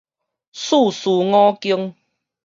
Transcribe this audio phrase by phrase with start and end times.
[0.51, 1.93] 四書五經